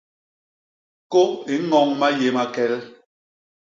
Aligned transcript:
Kôp 1.11 1.31
i 1.53 1.55
ñoñ 1.69 1.87
mayé 1.99 2.27
ma 2.35 2.43
kel. 2.53 2.73